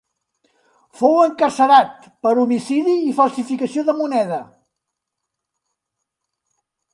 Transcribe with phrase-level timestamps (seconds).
[1.01, 3.95] Fou encarcerat per homicidi i falsificació de
[4.33, 4.41] moneda.